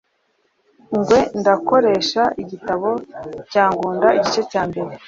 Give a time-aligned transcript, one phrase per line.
[0.97, 2.89] Ngwe ndakoresha igitabo
[3.51, 4.91] cya ngunda igice cyambere